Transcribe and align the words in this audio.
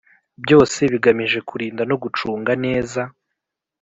Byose 0.43 0.79
bigamije 0.91 1.39
kurinda 1.49 1.81
no 1.89 1.95
gucunga 2.03 2.51
neza 2.65 3.01